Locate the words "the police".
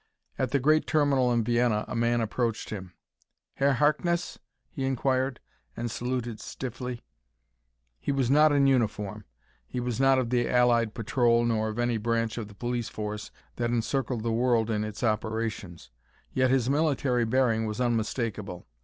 12.47-12.89